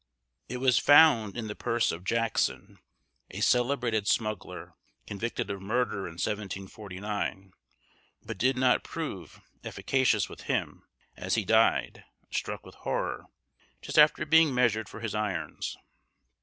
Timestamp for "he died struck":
11.35-12.65